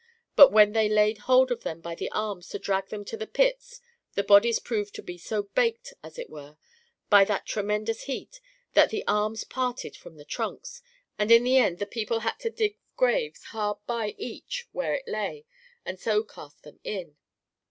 [0.35, 3.27] But when they laid hold of them by the arms to drag them to the
[3.27, 3.81] pits,
[4.15, 6.57] the bodies proved to be so baked, as it were,
[7.11, 8.41] by that tremendous heat,
[8.73, 10.81] that the arms parted from the trunks,
[11.19, 15.07] and in the end the people had to dig graves hard by each where it
[15.07, 15.45] lay,
[15.85, 17.15] and so cast them in.